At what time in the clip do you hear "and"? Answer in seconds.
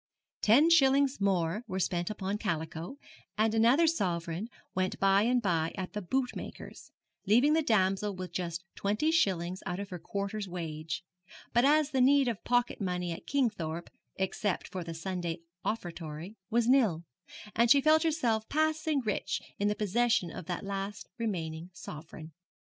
3.37-3.53, 5.21-5.43